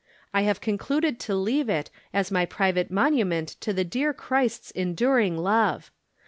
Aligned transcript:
I 0.33 0.41
have 0.41 0.61
con 0.61 0.79
cluded 0.79 1.19
to 1.19 1.35
leave 1.35 1.69
it 1.69 1.91
as 2.11 2.31
my 2.31 2.43
private 2.47 2.89
monument 2.89 3.49
to 3.61 3.71
the 3.71 3.83
dear 3.83 4.13
Christ's 4.15 4.71
enduring 4.71 5.37
love. 5.37 5.91